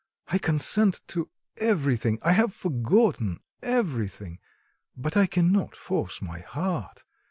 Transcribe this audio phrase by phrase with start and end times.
[0.29, 4.39] I consent to everything, I have forgotten everything;
[4.97, 7.03] but I cannot force my heart....